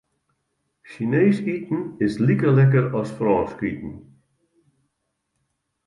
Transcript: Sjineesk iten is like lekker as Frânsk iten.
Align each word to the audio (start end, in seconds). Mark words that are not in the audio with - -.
Sjineesk 0.89 1.45
iten 1.57 1.79
is 2.05 2.13
like 2.25 2.45
lekker 2.55 2.85
as 2.99 3.09
Frânsk 3.17 3.59
iten. 3.69 3.93